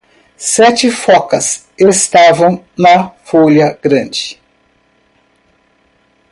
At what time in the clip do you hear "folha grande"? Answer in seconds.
3.23-4.41